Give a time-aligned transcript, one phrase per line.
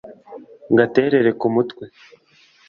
[0.73, 1.85] Ngaterere ku mutwe